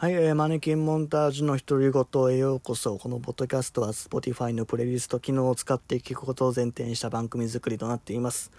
[0.00, 2.98] はい、えーマネキンモンタージュの独り言へようこそ。
[2.98, 8.52] このポッドキャストは Spotify のプレイリスト機能を使って聞くことを前提にした番組作りとなっています。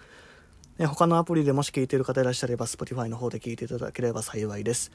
[0.80, 4.92] えー他のアプリでもし聞いている方いらっしゃれば Spotify の方で聞いていただければ幸いです。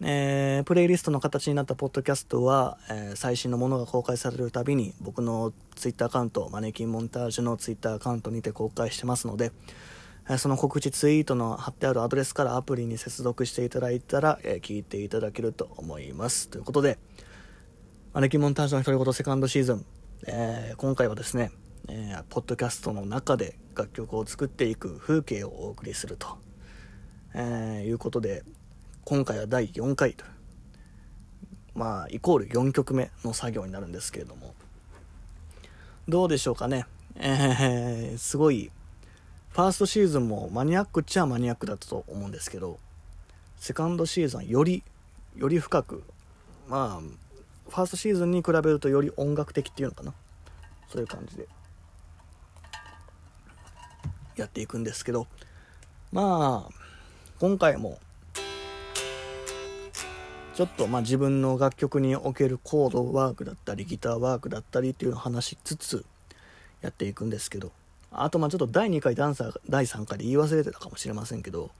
[0.00, 9.50] えープレイリストの形になったポッドキャストは、えー最新のものが公開されるたびに僕の Twitter アカウント、マネキンモンタージュの Twitter アカウントにて公開してますので、
[10.38, 16.48] その告知ツイートの貼ってあるアドレスからアプリに接続していただいたら、え聞いていただけると思います。
[16.48, 16.98] ということで、
[18.12, 19.84] マネキモンタージュの独り言セカンドシーズン、
[20.26, 21.50] えー今回はですね、
[21.88, 26.38] えーポッドキャストの中で楽曲を作っていく風景をお送りすると、
[27.34, 28.44] えーいうことで、
[29.04, 30.24] 今回は第4回と、
[31.74, 34.54] まあ、イコール4曲目の作業になるんですけれども、
[36.08, 36.86] どうでしょうかね。
[37.16, 38.70] えーすごい、
[39.50, 42.78] ファーストシーズンもマニアックっちゃマニアックだったと思うんですけど、
[43.56, 44.84] セカンドシーズンより、
[45.36, 46.04] より深く、
[46.68, 50.14] まあ、ファーストシーズンに比べるとより音楽的っていうのかな？
[50.88, 51.48] そういう感じで、
[54.36, 55.26] やっていくんですけど、
[56.12, 56.72] まあ、
[57.40, 57.98] 今回も、
[60.54, 66.04] ちょっとまあ自分の楽曲におけるコードワークだったりギターワークだったりっていうのを話しつつ
[66.82, 67.72] やっていくんですけど
[68.12, 71.70] あとまあちょっと第2回ダンサー第3回で言い忘れてたかもしれませんけど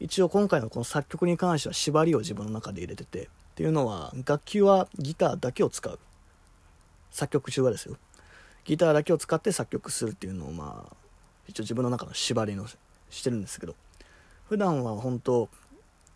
[0.00, 5.98] 一応今回のこの作曲に関しては縛りを自分の中で入れててっていうのは楽器はギターだけを使う。
[7.10, 7.96] 作曲中はですよ。
[8.64, 10.96] ギターだけを使って作曲するっていうのをまあ
[11.46, 12.66] 一応自分の中の縛りの
[13.10, 13.74] してるんですけど
[14.48, 15.48] 普段は本当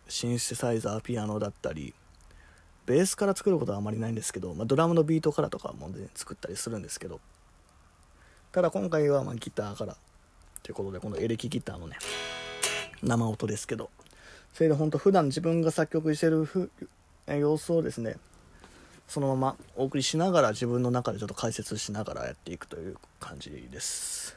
[0.08, 1.94] シンセサイザーピアノだったり
[2.86, 7.20] ベースから作ることはあまりないんですけど、まあ、ドラムのビートからとかも、ね、作ったりするんですけど
[8.56, 9.94] ただ今回はまあギターから
[10.62, 11.98] ということでこのエレキギターのね
[13.02, 13.90] 生音ですけど。
[14.54, 16.70] それで本当普段自分が作曲してるふ
[17.26, 18.16] 様子をですね
[19.06, 24.34] そのままお送りしながら自分の中でちょっと解説しながらやっていくという感じです。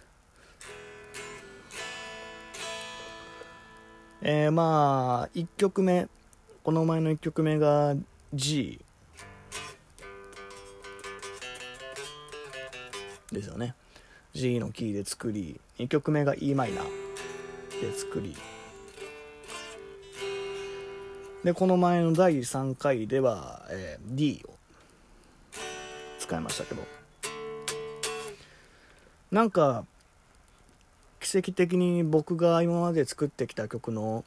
[4.22, 6.10] えー、まあ1曲目
[6.66, 7.96] この前の1曲目が
[8.34, 8.82] G
[13.32, 13.76] ですよね。
[14.34, 16.86] G のキーで作り2曲目が e マイナー
[17.82, 18.36] で作り。
[21.44, 24.54] でこの前の第3回では、えー D を
[26.20, 26.84] 使いましたけど。
[29.32, 29.86] なんか
[31.20, 34.26] 奇跡的に僕が今まで作ってきた曲の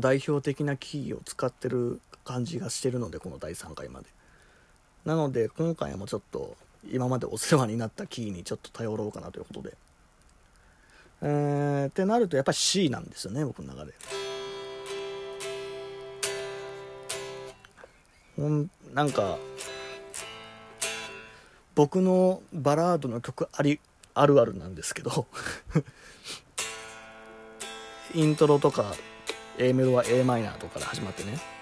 [0.00, 4.06] 代表的なキーを使ってる感じがしてるのでこの第3回まで。
[5.04, 6.56] なので今回もちょっと
[6.90, 9.76] 今までお世話になったキーにちょっと頼ろうかなということで。
[11.24, 13.94] えー、ってなるとやっぱり C なんですよね僕の中で。
[18.36, 19.38] ほんなんか
[21.74, 23.78] 僕のバラードの曲あり
[24.14, 25.26] あるあるなんですけど。
[28.14, 28.94] イントロとか
[29.56, 31.61] A メロは a マイナーとかから始まってね。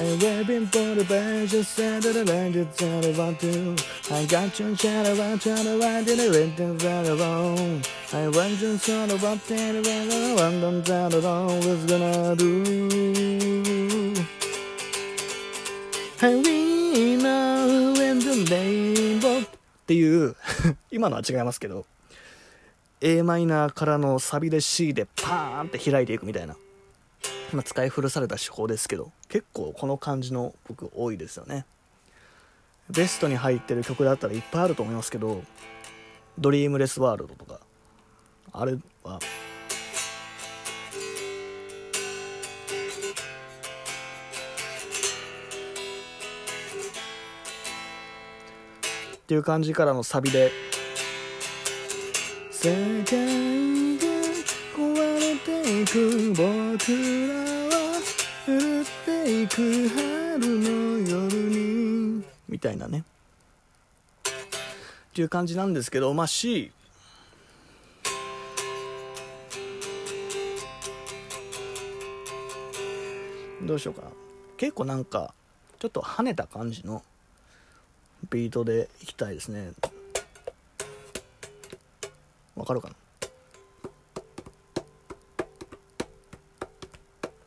[0.00, 3.76] And waiting for the best, just said that the best, just said about to.
[4.10, 7.82] I got you, chat about, chat about, did it, wait, did it, wrong.
[8.14, 12.34] I want you, chat about, did it, wait, I want them, chat about, what's gonna
[12.34, 14.14] do.
[16.22, 19.46] And we know when the rainbow っ
[19.86, 20.36] ていう
[20.90, 21.84] 今のは違いますけど
[23.00, 26.56] a マイナーからのサビで C でパーンって開いていくみたいな、
[27.52, 31.64] まあ、使い古された手法ですけど結構この感じの僕多いですよね。
[32.90, 35.42] ベストに入ってる曲だったらいっぱいあると思いますけど
[36.38, 37.60] 「ドリームレスワールド」とか
[38.52, 39.20] あれはっ
[49.28, 50.50] ていう感じからのサビで
[52.50, 53.49] 「世界
[55.84, 56.44] く僕
[57.28, 58.00] らは
[58.46, 60.68] 降っていく春の
[61.08, 63.04] 夜に」みたいなね。
[64.20, 66.72] っていう感じなんですけどまあ C
[73.62, 74.08] どうしようかな。
[74.56, 75.34] 結構なんか
[75.78, 77.02] ちょっと跳ねた感じの
[78.30, 79.72] ビートでいきたいですね。
[82.56, 82.94] わかるかな？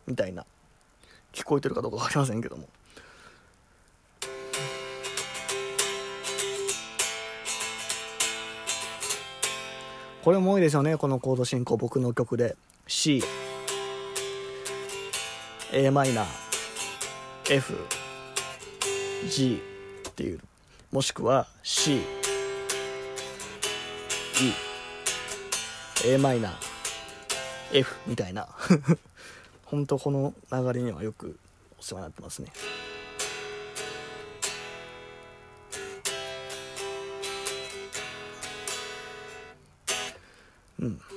[0.07, 0.45] みたいな
[1.31, 2.67] 聞こえてるかどうか分かりませんけども。
[10.23, 12.55] これも多いですよねこのコード進行僕の曲で。
[12.87, 13.21] C
[15.71, 16.27] a マイナー
[17.49, 17.73] F
[19.27, 19.61] G
[20.09, 20.39] っていう。
[20.91, 22.01] もしくは C E
[26.05, 28.47] a マイナー F みたいな。
[29.73, 31.39] 本当この流れにはよく
[31.79, 32.53] お世話になってますね。
[40.79, 41.01] うん「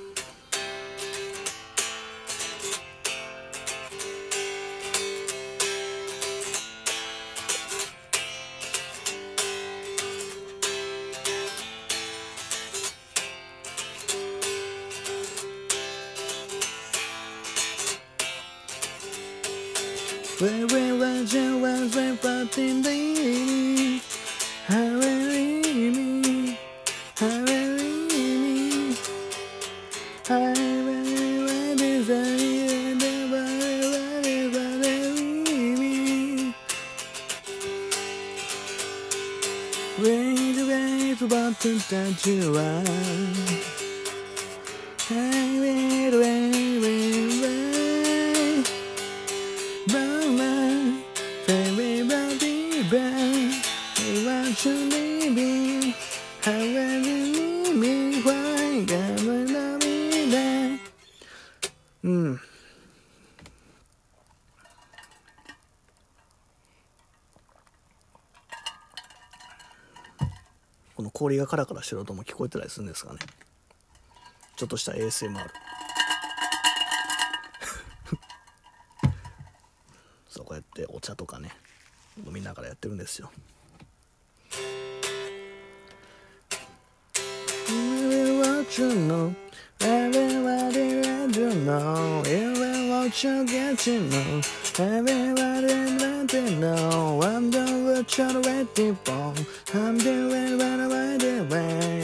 [70.95, 73.19] この氷がカラカラしてる音も聞こえてたりするんですかね
[74.57, 75.47] ちょっとした ASMR
[82.57, 83.31] からやってるんですよ
[88.39, 89.33] What you know,
[89.79, 94.41] everybody want to know, even what you get to know,
[94.77, 99.33] everybody want to know, I'm the what you're waiting for,
[99.73, 101.96] I'm doing what I'm waiting for,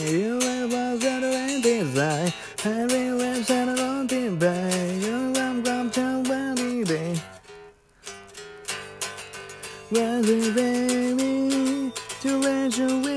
[12.64, 13.13] imagine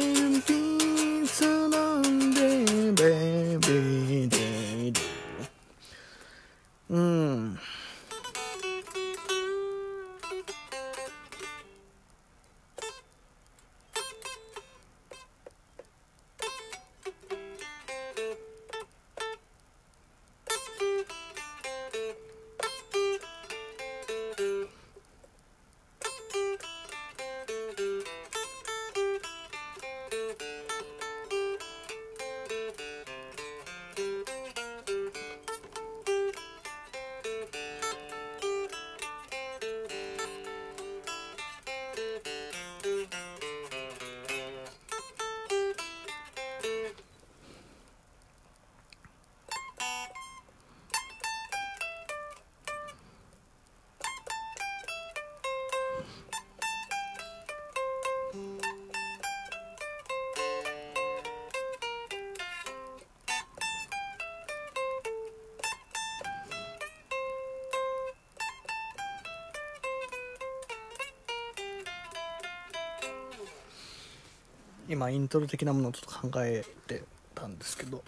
[74.90, 77.04] 今イントロ的なものをちょっと考えて
[77.36, 78.04] たんですけど。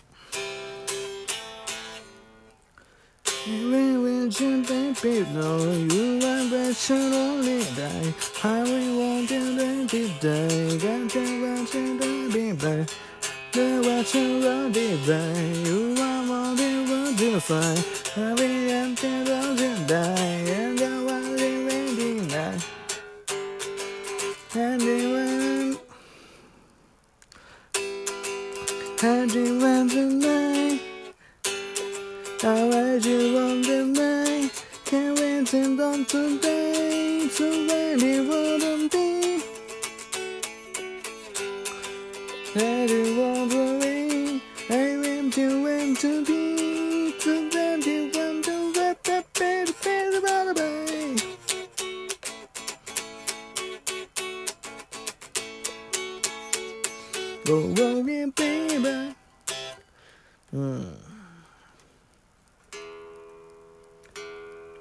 [60.54, 60.98] うん。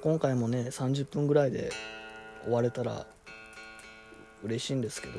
[0.03, 1.71] 今回もね30分ぐらいで
[2.45, 3.07] 終われたら
[4.45, 5.15] 嬉しいんですけど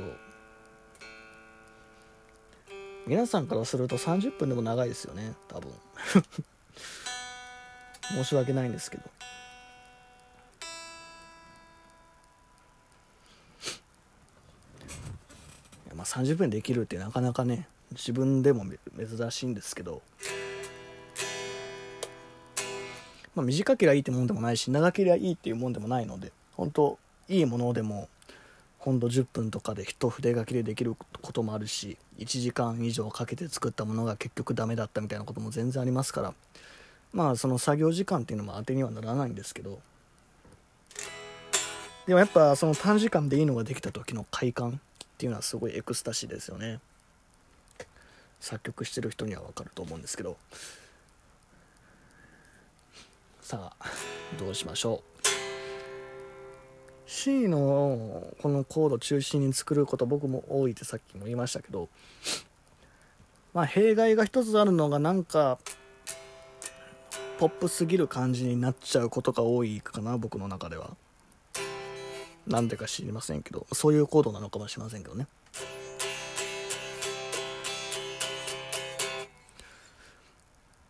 [3.08, 5.72] 皆さんからすると30分でも長いですよね多分。
[8.14, 9.19] 申し訳ないんですけど。
[16.10, 18.66] 30分できるってなかなかね自分でも
[18.98, 20.02] 珍しいんですけど、
[23.36, 26.98] まあ、短ければいいってもんでもないし長ければいいっていうもんでもないので本当
[27.28, 28.10] いいものでも
[28.80, 36.34] ほんと10分とかで一筆書きでできることもあるし1時間以上かけて作ったものが結局ダメだったみたいなことも全然ありますから
[37.14, 39.80] まあその作業時間っていうのも当てにはならないんですけど。
[42.08, 44.82] でもやっぱその短時間でいいのができた時の快感
[45.20, 46.80] っていうのはすごいエクスタシーですよね。
[48.40, 50.38] 作曲してる人には分かると思うんですけど。
[53.42, 53.86] さあ
[54.40, 55.28] どうしましょう。
[57.06, 61.90] C のこのコード中心に作ること僕も多いってさっきも言いましたけど
[63.54, 65.60] まあ弊害が一つあるのがなんか
[67.40, 70.96] ポップすぎる感じになっちゃうことが多いかな僕の中では。
[72.50, 75.28] なんでか知りませんけどそういうコードなのかもしれませんけどね。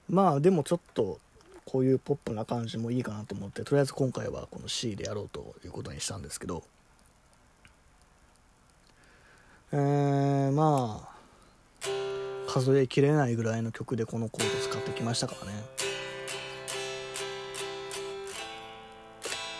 [0.09, 1.19] まあでもちょっと
[1.65, 6.63] こういうポップな感じもいいかなと思ってとりあえず今回はこの C でやろうということにしたんですけど。
[9.71, 15.63] えー、まあ数えきれないぐらいの曲でこのコード使ってきましたからね。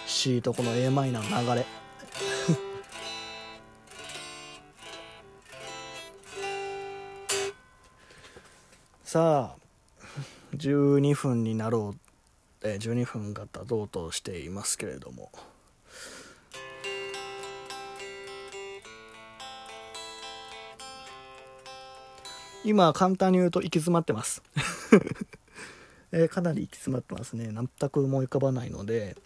[0.08, 1.79] C とこの a マイナーの流れ。
[9.12, 10.06] さあ
[10.56, 15.32] 12分になろう、え、12分が経とうとしていますけれども。
[22.64, 24.44] 今簡単に言うと行き詰まってます。
[26.14, 27.52] え、かなり行き詰まってますね。
[27.52, 29.18] 全く思い浮かばないので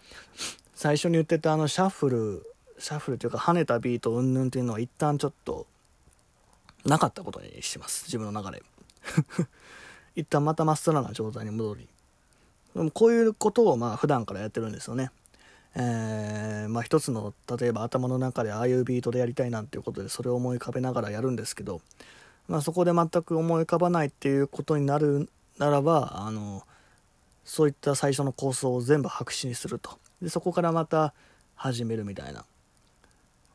[0.74, 5.66] 最初に言ってたあのシャッフルシャッフルというか跳ねたビートうんぬんっていうのは一旦ちょっと
[6.86, 8.04] なかったことにします。
[8.06, 8.62] 自分の中で。
[10.14, 11.88] 一旦またまっさらな状態に戻り
[12.74, 15.10] でもこういうことをまあ普段からやってるんですよね。
[15.76, 21.80] えー、まあ一つの例えば頭の中でああいうビートでやりたいなんていうことでそれを思い浮かべながらやるんですけど、
[22.48, 26.64] まあ、そこで全く思い浮かばないっていうことになるならばあの
[27.44, 29.98] そういった最初の構想を全部白紙にすると。
[30.22, 31.12] でそこからまた
[31.56, 32.44] 始めるみたいな。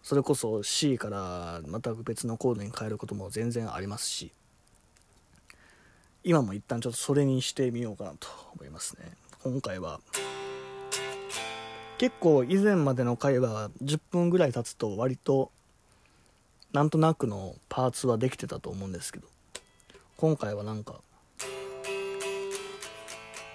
[0.04, 4.32] それこそ C から全く別のコードに変えることも全然ありますし。
[6.24, 9.12] 今も一旦ちょっとそれにしてみようかなと思いますね。
[9.44, 10.02] 今回は
[11.98, 15.52] 結構以前までの回は10分ぐらい経つと割と
[16.74, 19.28] なんとなくのパーツはできてたと思うんですけど
[20.18, 20.96] 今回はなんか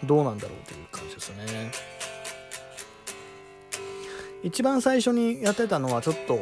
[0.03, 1.71] どうなんだろうという感じですね。
[4.43, 6.39] 一番最初にやってたのはちょっと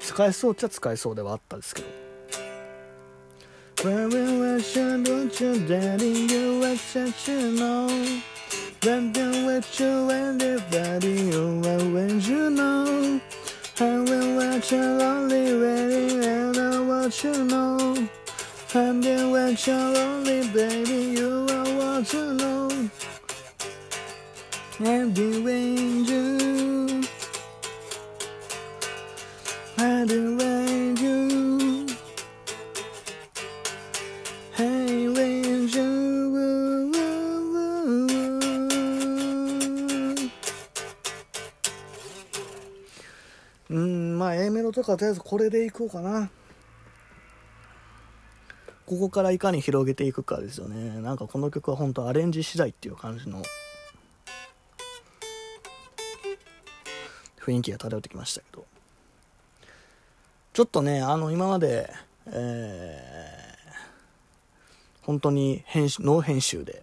[0.00, 2.03] 使えそうっちゃ使えそうではあったんですけど
[3.84, 7.88] Revelation, don't you daring you exceptional.
[8.82, 13.20] When you with you and everybody you are when you know.
[13.78, 18.08] I will watch you lonely waiting and I want you know.
[18.74, 22.88] I'm there with you lonely baby, you are what you know.
[24.80, 26.23] I'm the angel.
[43.74, 46.30] うんまあ A メロとかとりあえずこれでいこうかな。
[48.86, 51.00] ここからいかに広げていくかですよね。
[51.00, 53.42] なんかこの曲は本当アレンジ次第っていう感じの
[57.40, 58.64] 雰囲気が漂ってきましたけど。
[60.52, 61.90] ちょっとねあの今まで
[62.26, 66.82] えー、本当に編集ノー編集で、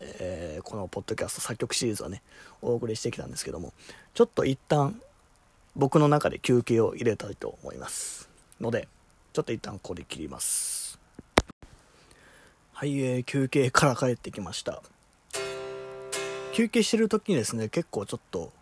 [0.00, 2.22] えー、このポッドキャスト作曲シリーズはね
[2.60, 3.72] お送りしてきたんですけども
[4.14, 5.00] ちょっと一旦
[5.76, 8.28] 僕の中で休憩を入れたいと思います
[8.60, 8.88] ので
[9.32, 10.98] ちょっと一旦ここで切ります。
[12.72, 14.82] はい、えー、休憩から帰ってきました。
[16.52, 18.52] 休憩してる時にですね結構ちょっと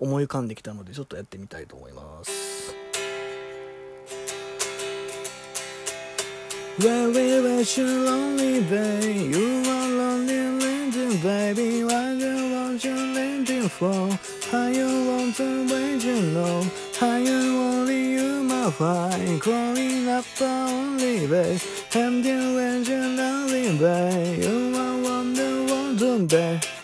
[0.00, 2.39] 思い浮かんできたのでちょっとやってみたいと思います。
[6.82, 9.34] Where we were you lonely, babe.
[9.34, 11.84] You are lonely, landing, baby.
[11.84, 14.08] Why you want you landing for?
[14.50, 16.64] How you want to wait, you know
[16.98, 21.60] How you only you my fine Growing up only, babe
[21.94, 24.42] And then when you're loving babe.
[24.42, 26.79] You are wonder wonder babe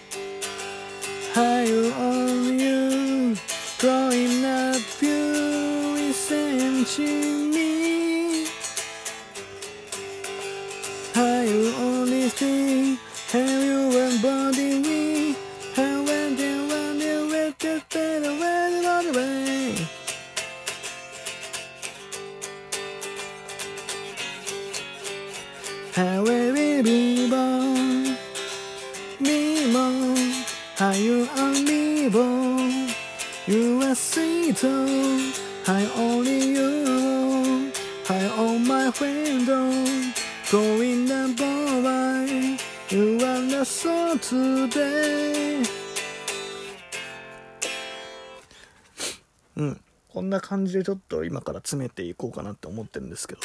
[50.37, 53.41] な感じでちょっと今から詰めていこうかなって思ってるんですけど。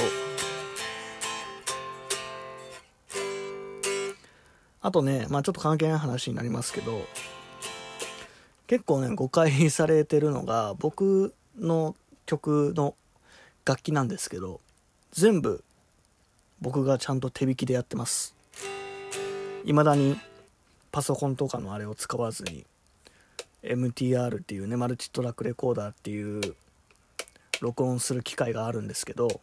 [4.83, 7.05] あとねまあちょっと関係ない話になりますけど。
[8.67, 11.93] 結構ね誤解されてるのが僕の
[12.25, 12.95] 曲の
[13.65, 14.61] 楽器なんですけど
[15.11, 15.61] 全部
[16.61, 18.33] 僕がちゃんと手弾きでやってます。
[19.65, 20.17] 未だに
[20.89, 22.65] パソコンとかのあれを使わずに
[23.61, 26.55] MTR っていうねマルチトラックレコーダーっていう
[27.61, 29.39] 録音する機械があるんですけど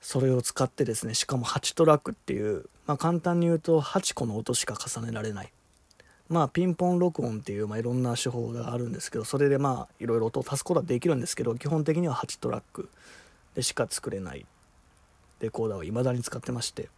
[0.00, 5.52] それを使ってですねしかも8トラックっていう、まあ、簡単に言うと8個の音しか重ねられない。
[6.28, 12.90] まあピンポン録音っていう、まあ、いろんな手法があるんですけどそれでまあいろいろ音を足すことはできるんですけど基本的には8トラック
[13.54, 14.44] でしか作れない。
[15.40, 16.88] レコーダーを未だに使ってまして。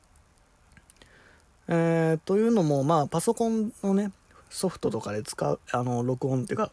[1.69, 4.13] え、というのもまあパソコンのね
[4.51, 6.73] ソフトとかで使うあの録音っていうか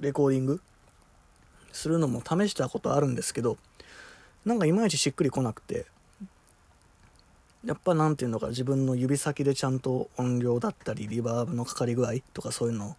[0.00, 0.60] レコーディング
[1.76, 3.56] するのも試したことあるんですけど
[4.44, 5.86] なんかいまいちしっくりこなくて
[7.64, 12.96] やっぱ何ていうのか自分の指先でちゃんと音量だったりリバーブのかかり具合とかそういうのを、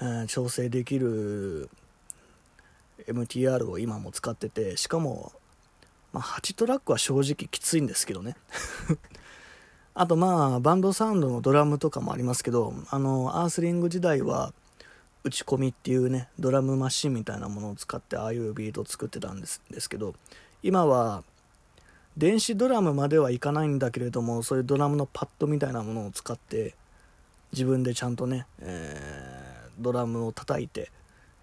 [0.00, 1.70] えー、調整できる
[3.06, 5.32] MTR を今も使っててしかも、
[6.12, 8.36] まあ、8トラックは正直きついんですけどね。
[9.94, 14.52] あとまあバンドサウンドのドラムとかもありますけどあのアースリング時代は
[15.22, 20.14] 打ち込みっていうねドラムマシンみたいなものを使ってああいうビートを作ってたんですですけど
[20.62, 21.22] 今は
[22.16, 26.74] 電子ドラムまではいかないんだけれどもそういうドラムのパッドみたいなものを使って
[27.52, 30.90] 自分でちゃんとね、えー、ドラムを叩いて、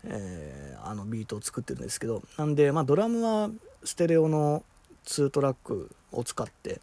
[0.03, 3.49] えー、あのビートを作ってるんですけどなんで、まあ、ドラムは
[3.83, 4.63] ステレオの
[5.05, 6.81] 2トラックを使って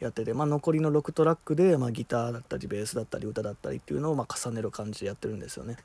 [0.00, 5.76] やってて、まあ、残りの6トラックで、まあ、ギターだったりベースだったり歌だったりっていうのをま重ねる感じでやってるんですよね。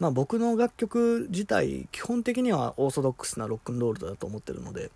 [0.00, 4.90] まあ、僕の楽曲自体基本的にはオーソドックスなロックンロールだと思ってるので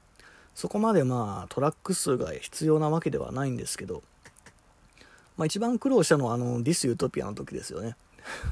[0.55, 4.03] そこまでまあトラック数が必要なわけではないんですけど、
[5.37, 7.97] まあ、一番苦労したのはあのディス・ユートピアの時ですよね。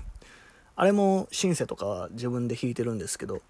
[0.76, 3.40] あれもシンセとかは自分で弾いてるんですけど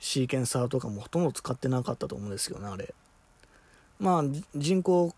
[0.00, 2.92] シーケンサーとかもほとんど使ってなかったと思うんですよねあれ。
[3.98, 5.14] まあ人口、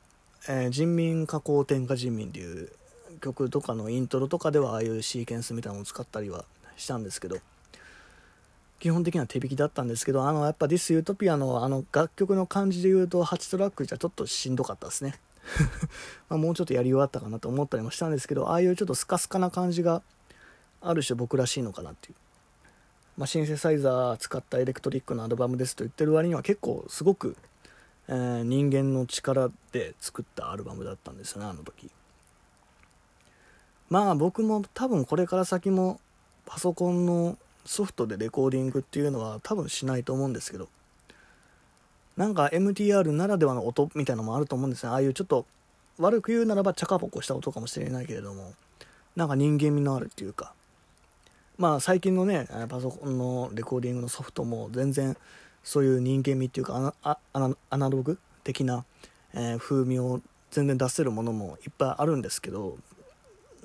[0.48, 2.70] えー、人民加工天下人民っていう
[3.20, 6.44] 曲とかのイントロとかではああいうシーケンスみたいなのを使ったりは
[6.76, 7.38] したんですけど
[8.78, 15.18] 基本的には手弾きだったんですけどあのやっぱ「ディス・ユートピアのあの楽曲の感じで言うと8トラックじゃちょっとしんどかったですね。
[16.28, 20.02] まあもうちょっとやり終わったかなと思ったりもしたんですけどああいうちょっとスカスカな感じが
[20.82, 22.14] ある種僕らしいのかなっていう、
[23.16, 27.36] まあ、シンセサイザー使ったエレクトリックのアルバムですと言ってる割には結構すごく、
[28.08, 31.90] えー、人間の力で作ったアルバムだったんですよねあの時。
[33.88, 36.00] まあ僕も多分これから先も
[36.44, 40.68] パソコンのソフトでレコーディングっていうのは多分しないと思うんですけど
[42.16, 44.90] なんか MTR ならではの音みたいなのもあると思うんですね。
[44.90, 45.44] ああいうちょっと
[45.98, 48.54] 悪く言うならばチャカポコした音かもしれないけれども
[49.16, 50.52] なんか人間味のあるっていうか。
[51.58, 55.16] まあ最近のねパソコンのレコーディングのソフトも全然
[55.64, 58.84] そういう人間味っていうかアナログ的な、
[59.32, 60.20] えー、風味を
[60.50, 62.76] 全然出せるものもいっぱいあるんですけど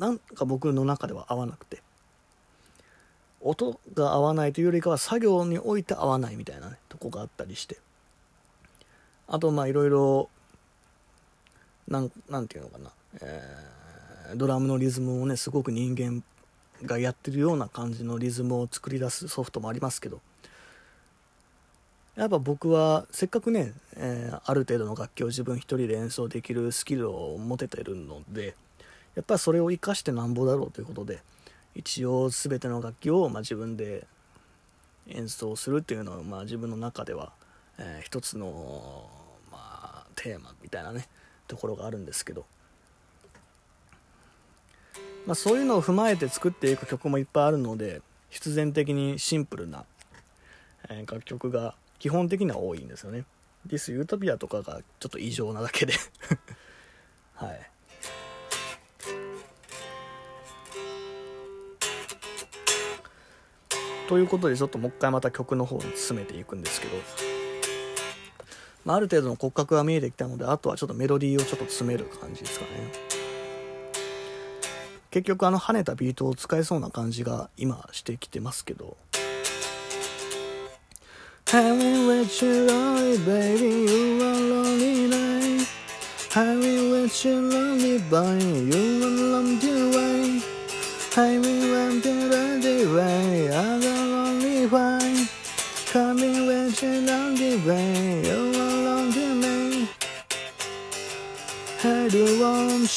[0.02, 1.84] なんか僕の中では合わなくて。
[3.44, 7.78] 音が合わないというよりかは作業において合わないみたいなねとこがあったりして。
[9.28, 10.30] あとまあいろいろ
[11.88, 12.10] なん
[12.48, 16.24] ていうのかな、えー、ドラムのリズムをねすごく人間
[16.84, 20.20] がやってるような感じのリズムを作り出すソフトもありますけど。
[22.16, 28.56] やっぱ僕はせっかくね、えー、ある程度の楽器を自分一人で演奏できるスキルを持ててるので
[29.16, 31.22] やっぱりそれを生かしてなんぼだろうということで
[31.76, 34.06] 一応全ての楽器を、まあ、自分で
[35.08, 37.32] 演奏するっていうのは、まあ、自分の中では、
[37.78, 39.10] えー、一つの、
[39.52, 41.08] まあテーマみたいなね
[41.48, 42.46] ところがあるんですけど、
[45.26, 49.86] まあ、そういうのを踏まえて作っていく曲もいっぱいあるので必然的にシンプルな、
[50.90, 53.26] え楽曲が基本的には多いんですよね。
[53.66, 55.94] ディス・ユートピアとかがちょっと異常なだけで
[57.36, 57.71] はい
[64.12, 66.98] ということでちょっともう一回また曲の方に進めていくんですけど、
[68.84, 72.92] まあ、ある程度の骨格が見えてきたのであとはちょっとメロディーをちょっと詰める感じですかね。
[75.12, 78.98] 結局あの跳ねたビートを使えそうな感じが今してきてますけど。
[81.46, 85.66] Having with you lonely baby you are lonely night.
[86.32, 90.42] Having with you lonely boy you are lonely way.
[91.16, 93.31] Having with you lonely way.
[93.31, 93.31] I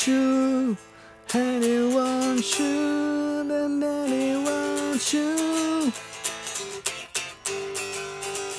[0.06, 0.76] you
[1.32, 5.44] I do want you and I want you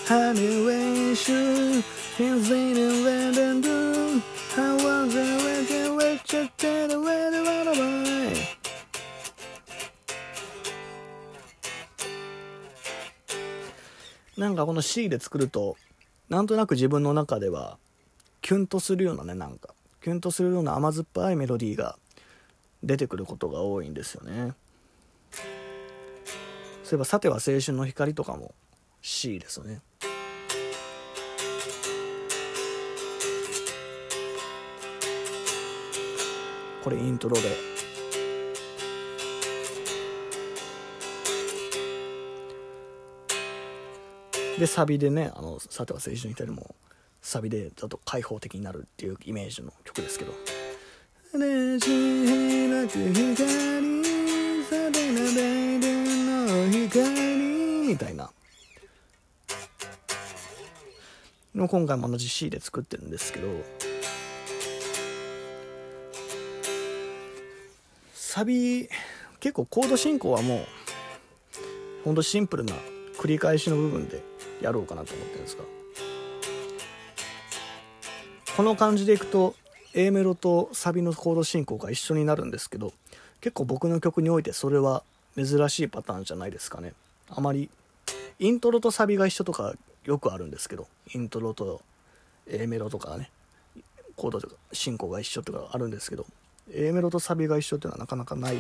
[0.08, 1.82] Anyway, sure,
[2.16, 4.22] he's in a red and blue.
[4.56, 8.36] I was a wicked witch, I did a way to run away.
[14.38, 15.78] なんかこの C で作ると
[16.30, 17.78] なんとなく自分の中では
[18.42, 19.75] キュンとするようなねなんか
[20.06, 21.98] キュンとするような甘酸っぱいメロディーが
[22.84, 24.54] 出てくることが多いんですよね。
[26.84, 28.54] そういえば「さては青春の光」とかも
[29.02, 29.82] C ですよね。
[36.84, 37.42] これイントロで。
[44.60, 46.76] でサビでね「あのさては青春の光」も
[47.26, 50.32] サビでちょっと開放的になるっていうイメージの曲ですけど
[51.34, 51.90] 「ねじ
[52.70, 53.36] なく光
[54.64, 58.32] さてなべるの光」みたいな。
[61.56, 63.48] の今回も同じ C で作ってるんですけど。
[68.14, 68.88] サビ
[69.40, 70.66] 結構コード進行はもう
[72.04, 72.76] ほんとシンプルな
[73.18, 74.22] 繰り返しの部分で
[74.62, 75.85] やろうかなと思ってるんですが。
[78.56, 79.54] この感じでいくと
[79.94, 82.94] A メロとサビのコード進行が一緒になるんですけど
[83.42, 85.04] 結構僕の曲においてそれは
[85.36, 86.94] 珍しいパターンじゃないですかね。
[87.30, 87.70] あまり
[88.40, 89.74] イントロとサビが一緒とか
[90.06, 91.82] よくあるんですけどイントロと
[92.48, 93.30] A メロとかね
[94.16, 96.26] コードとか進行が一緒とかあるんですけど
[96.74, 98.58] A メロとサビが一緒っていうのはなかなかない。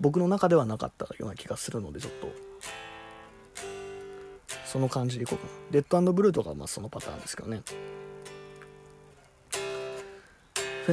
[0.00, 2.32] 僕の中ではなかったような気がするのでちょっと。
[4.66, 5.50] その感じでいこうかな。
[5.70, 7.62] レッドブルーとかはまあそのパターンですけどね。
[10.86, 10.92] You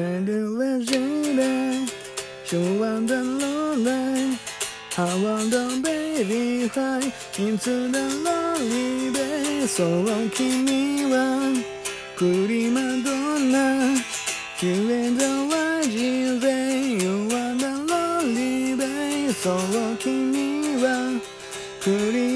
[2.80, 4.38] want the lonely
[4.98, 7.02] I want the baby fly
[7.38, 11.54] into the lonely day そう君は
[12.18, 13.60] プリマドンナ
[14.62, 21.20] You and the one you say You are the lonely day そう君は
[21.82, 22.31] プリマド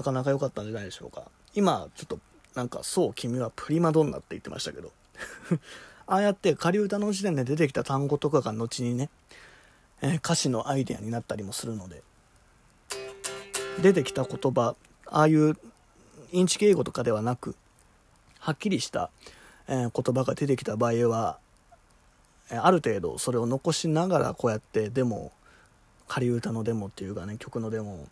[0.00, 1.24] なかなか良かったんじゃないでしょうか。
[1.54, 2.18] 今ちょっと
[2.54, 4.92] なんかそう君はプリマドンナって言ってましたけど。
[6.06, 9.10] ああやって仮歌の時点で出てきた単語とかが後にね、
[10.02, 12.02] えー、歌詞のアイデアになったりもするので。
[13.80, 14.74] 出てきた言葉
[15.06, 15.56] ああいう
[16.32, 17.54] インチキ英語とかではなく
[18.38, 19.10] はっきりした
[19.70, 21.38] えー、言葉が出てきた場合は、
[22.50, 25.30] えー、ある程度それを残しながらこうやってデモ
[26.08, 28.08] 仮歌のデモっていうかね曲のデモを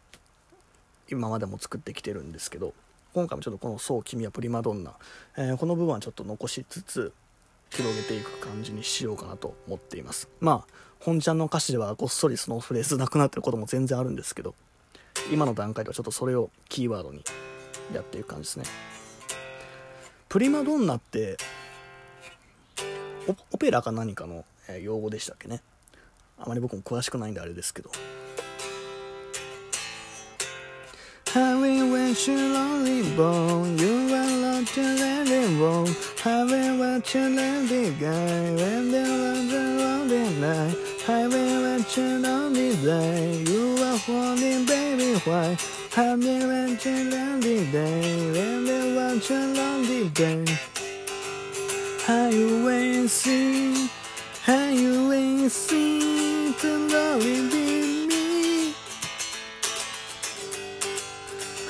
[1.10, 2.74] 今までも作ってきてるんですけど
[3.14, 4.92] 今回もちょっとこの「そう君はプリマドンナ」
[5.36, 7.12] えー、この部分はちょっと残しつつ
[7.70, 10.28] 広げていく感じにしようかなと思っています。
[10.40, 14.54] まあ本ちゃんの歌詞ではごっそりそのフレーズなくなってることも全然あるんですけど
[15.32, 17.22] 今の段階ではちょっとそれをキーワードに
[17.94, 18.64] やっていく感じですね。
[20.28, 21.36] プリマドンナって
[23.52, 24.44] オペラか何かの
[24.82, 25.62] 用語でしたっけね。
[26.38, 27.90] あまり僕も詳しくないんであれですけど
[31.32, 33.68] Heavy with your lonely boy.
[33.76, 35.86] you are locked and let it roll.
[36.22, 40.74] Heavy with your lonely guy, when there was a lonely night.
[41.04, 45.54] Heavy with your lonely day, you are holding baby why?
[45.94, 50.44] Heavy with your lonely day, when there was a lonely day.
[52.08, 53.10] are you ain't
[54.46, 56.54] Are you ain't seen
[56.88, 57.57] lonely day.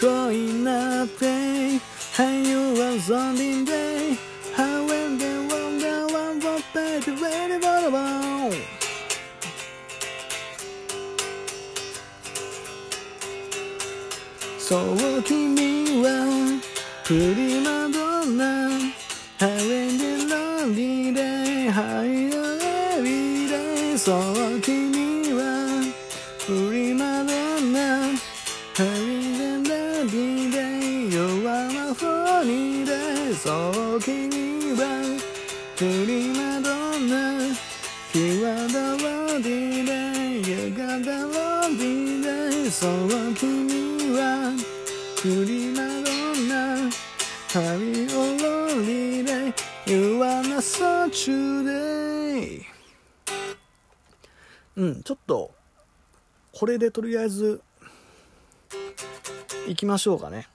[0.00, 1.80] 恋なって
[2.14, 4.16] How you was lonely day?
[4.54, 8.52] How when they wonder one for better ready for the ball?
[14.58, 16.60] そう君は
[17.04, 18.68] プリマドンナ
[55.08, 55.52] ちょっと
[56.52, 57.62] これでとりあえず
[59.66, 60.46] 行きましょうかね。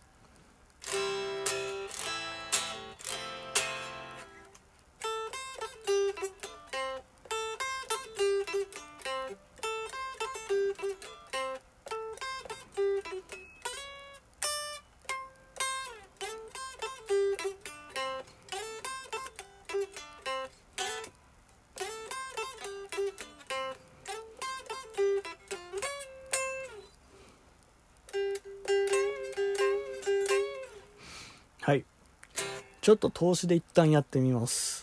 [32.84, 34.83] ちょっと投資で一旦やってみます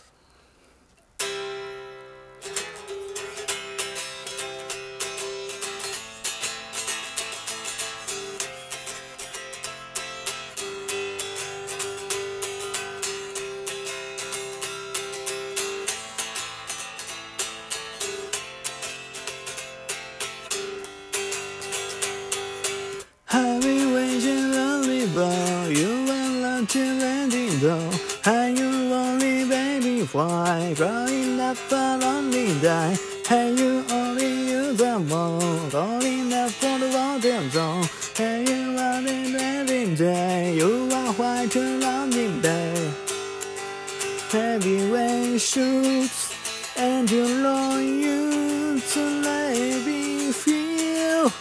[47.53, 51.31] And you to let me feel.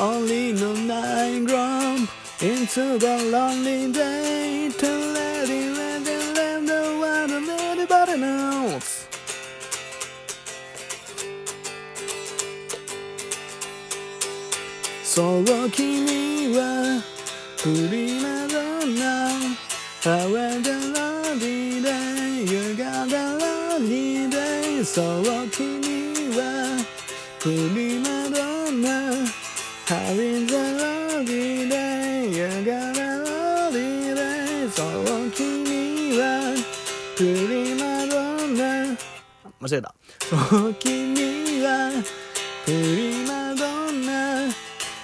[0.00, 4.37] Only the night grump into the lonely day
[40.28, 41.90] そう君は
[42.66, 44.44] プリマドンナ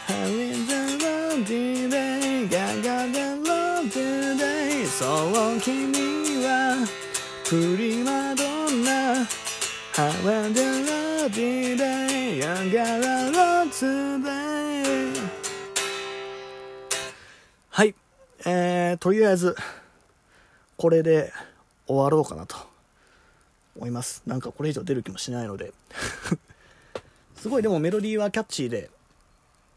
[0.07, 2.43] How is the lonely day?
[2.43, 2.49] You
[2.83, 4.85] got a lonely day.
[4.85, 6.87] そう君は
[7.49, 9.25] プリマドンナ
[9.95, 12.37] How are the lonely day?
[12.37, 15.15] You got a lonely day.
[17.71, 17.95] はい。
[18.45, 19.57] えー、とりあえず、
[20.77, 21.33] これで
[21.87, 22.74] 終わろうかなと
[23.77, 24.23] 思います。
[24.27, 25.73] なんかこれ以上出る気もしないので。
[27.37, 28.91] すごいでもメロディーはキャッチーで、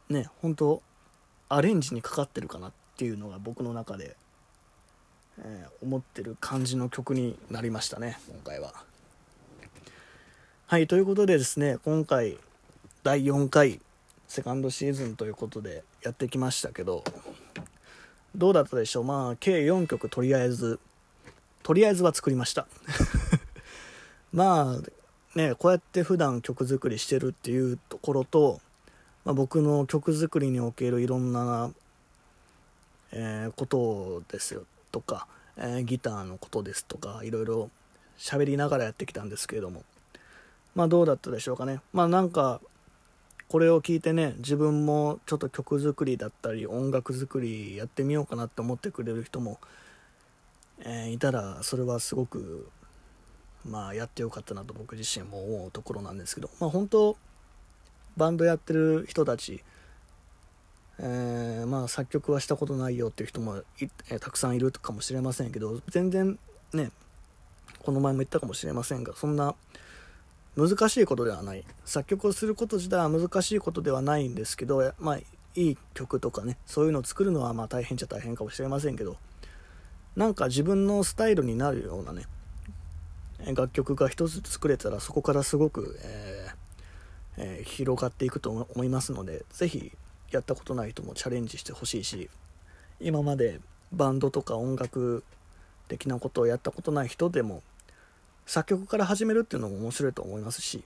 [0.10, 0.82] ね、本当
[1.50, 4.16] アレンジにかかってるかなっていうのが僕の中で、
[5.40, 8.74] えー思ってる感じの曲になりましたね、今回は。
[10.66, 12.38] はい、ということでですね、今回、
[13.04, 13.80] 第4回、
[14.28, 17.04] セカンドシーズンということでやってきましたけど、
[18.36, 19.04] どうだったでしょう？
[19.04, 20.80] まあ、計4曲とりあえず、
[21.64, 22.68] とりあえずは作りました。
[24.38, 28.62] まあ、ね、こうやって普段曲作りしてるっていうところと、
[29.26, 31.72] まあ、僕の曲作りにおけるいろんな、
[33.14, 35.26] えーことですよとか、
[35.58, 37.72] えーギターのことですとかいろいろ
[38.20, 39.82] 喋りながらやってきたんですけれども
[40.76, 41.82] まあどうだったでしょうかね。
[41.92, 42.62] まあなんか
[43.50, 49.58] これを聞いてね自分もちょっと曲作りだったり音楽作りやってみようかなって思ってくれる人も、
[50.82, 52.70] えーいたらそれはすごく
[53.68, 57.18] まあやってよかったなと僕自身も思うところなんですけどまあ本当
[58.16, 59.64] バンドやってる人たち
[61.00, 63.62] えー、まあ作曲はしたことないよっていう人も
[64.10, 66.40] えたくさんいるかもしれませんけど全然
[66.74, 66.92] ね
[67.80, 69.56] この前も言ったかもしれませんがそんな
[70.56, 71.64] 難しいことではない。
[71.86, 79.18] 作曲をすること自体は難しいことではないんですけどまあいい曲とかねそういうのを作るのはまあ大変っちゃ大変かもしれませんけど
[80.16, 82.24] なんか自分のスタイルになるようなね
[83.46, 86.68] 楽曲が一つ作れたらそこからすごく、えー
[87.38, 89.92] えー、広がっていくと思いますので是非
[90.32, 92.30] やったことない人もチャレンジしてほしいし
[93.00, 93.60] 今まで
[93.94, 95.24] バンドとか音楽
[95.88, 97.62] 的なことをやったことない人でも
[98.46, 100.84] 作曲から始めるっていうのも面白いと思いますし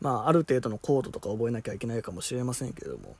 [0.00, 3.16] まあある程度のコードとか覚えなきゃいけないかもしれませんけれども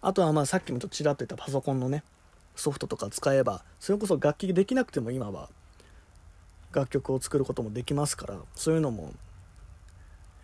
[0.00, 2.02] あとはまあさっきもちょっとちらっと言ったパソコンのね
[2.54, 5.48] ソフトとか使えばそれこそ楽器できなくても今は
[6.72, 9.12] 楽曲を作ることもできますからそういうのも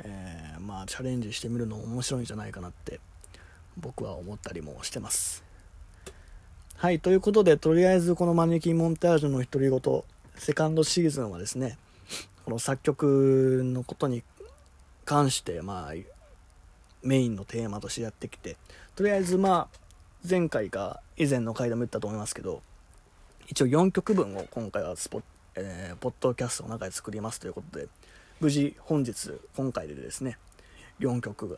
[0.05, 3.01] えー、まあチャレンジしてみるのも面白いんじゃないかなって
[3.77, 5.45] 僕は思ったりもしてます。
[6.77, 10.03] はいということでとりあえずこのマネキンモンタージュの独り言
[10.37, 11.77] セカンドシーズンはですね
[12.45, 14.23] この作曲のことに
[15.05, 15.95] 関してまあ
[17.03, 18.57] メインのテーマとしてやってきて
[18.95, 19.79] とりあえずまあ
[20.29, 22.63] 前回か以前の回でも言ったと思いますけど
[23.49, 25.23] 一応4曲分を今回はスポ、
[25.61, 27.89] えー、ポッドキャストの中で作りますということで
[28.41, 30.39] 無事本日今回でですね
[31.01, 31.57] 4曲が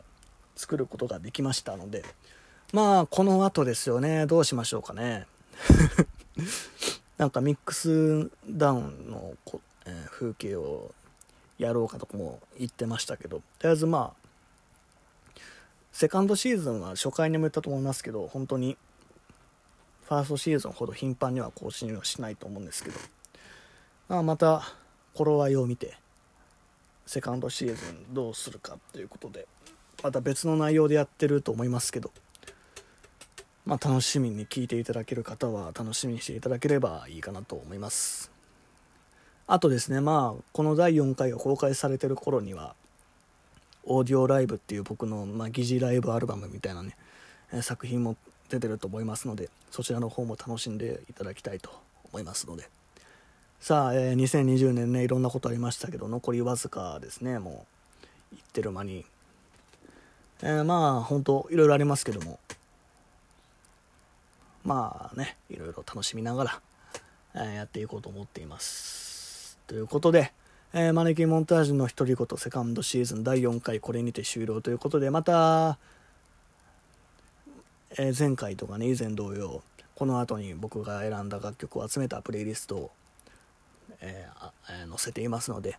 [0.55, 2.03] 作ることができましたので
[2.73, 5.27] まあこの後ですよねどうしましょうかね。
[7.17, 10.93] なんかミックスダウンのこ、えー、風景を
[11.59, 15.39] やろうかとかも言ってましたけどとりあえずまあ
[15.91, 18.77] セカンドシーズンは初回にも言ったと思いますけど本当に
[20.05, 22.99] ファーストシーズンほど頻繁には更新はしないと思うんですけど、
[24.19, 24.63] あ、また
[25.13, 25.97] 頃合いを見て
[27.05, 29.47] セカンドシーズンどうするかということで
[30.03, 32.11] また別の内容でやってると思いますけど、
[33.65, 38.31] まあ、楽しみに聞いていただける方は楽しみにしていただければいいかなと思います。
[39.47, 42.75] あとですねまあこの第4回が公開されてる頃には
[43.83, 46.95] オーディオライブっていう僕の、まあ、疑似ライブアルバムみたいなね
[47.61, 48.15] 作品も
[48.49, 51.69] 出てると思いますのでそちらの方も楽しんでいただきたいと
[52.11, 52.69] 思いますので
[53.61, 57.65] さあ、えー、2020年ねいろんなことありましたけど残りわずかですねも
[58.31, 59.05] う言ってる間に、
[60.41, 62.39] えー、まあ本当いろいろありますけども。
[64.63, 66.61] まあねいろいろ楽しみながら、
[67.35, 69.57] えー、やっていこうと思っています。
[69.67, 70.31] ということで、
[70.73, 75.77] えー、マネキンモンタージュの独り言セカンドシーズン第4回これにて終了ということでまた、
[77.97, 79.63] えー、前回とかね以前同様
[79.95, 82.91] この後に僕が選んだ楽曲を集めたプレイリストを
[84.01, 85.77] えー、載せていますので、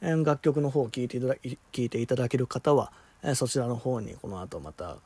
[0.00, 4.96] えー、楽曲の方を聴いていただ聴いていただける方は、えー、そちらの方にこの後また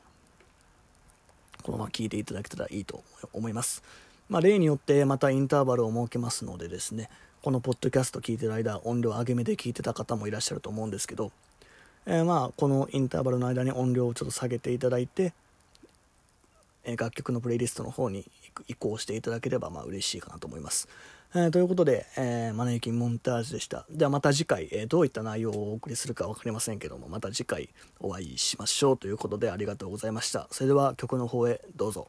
[1.63, 3.03] このまま聴いていただけたらいいと
[3.33, 3.83] 思います。
[4.29, 7.09] まあ、例によってまたインターバルを設けますのでですね
[7.41, 11.31] このポッドキャスト聞いてる間音量上げ目で聞いてた方もいらっしゃると思うんですけど、
[12.05, 15.33] えー、まあこのインターバルの間に音量をちょっと下げていただいて、
[16.83, 18.25] え楽曲のプレイリストの方に
[18.67, 20.87] 移行していただければまあ嬉しいかなと思います。
[21.35, 23.85] えー、ということで、えー、マネキンモンタージュでした。
[23.91, 30.47] ではまた次回、えー、どういった内容をお送りするか分かりませんけども、また次回お会いしましょうということでありがとうございました。
[30.49, 32.07] それでは曲の方へどうぞ。